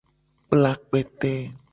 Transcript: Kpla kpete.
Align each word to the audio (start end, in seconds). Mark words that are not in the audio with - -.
Kpla 0.47 0.71
kpete. 0.87 1.31